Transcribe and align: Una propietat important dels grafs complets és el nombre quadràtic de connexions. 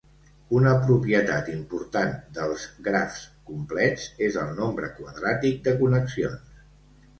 Una 0.59 0.69
propietat 0.85 1.51
important 1.55 2.15
dels 2.39 2.65
grafs 2.89 3.21
complets 3.51 4.09
és 4.31 4.41
el 4.47 4.51
nombre 4.63 4.93
quadràtic 4.99 5.63
de 5.71 5.79
connexions. 5.85 6.61